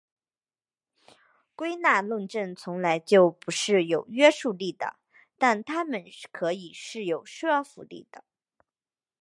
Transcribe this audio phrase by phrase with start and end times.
[1.53, 4.95] 归纳论证从来就不是有约束力的
[5.37, 8.23] 但它们可以是有说服力的。